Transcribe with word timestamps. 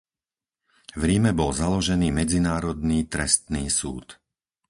V 0.97 0.97
Ríme 1.09 1.29
bol 1.39 1.51
založený 1.63 2.09
Medzinárodný 2.19 2.99
trestný 3.15 3.65
súd. 3.79 4.07